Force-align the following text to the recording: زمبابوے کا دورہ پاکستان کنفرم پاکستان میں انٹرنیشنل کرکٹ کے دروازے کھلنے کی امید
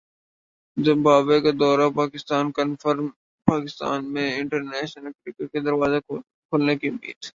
زمبابوے 0.77 1.37
کا 1.41 1.51
دورہ 1.59 1.87
پاکستان 1.95 2.51
کنفرم 2.51 3.07
پاکستان 3.47 4.11
میں 4.13 4.27
انٹرنیشنل 4.35 5.11
کرکٹ 5.13 5.51
کے 5.51 5.59
دروازے 5.59 5.99
کھلنے 6.51 6.75
کی 6.77 6.87
امید 6.87 7.25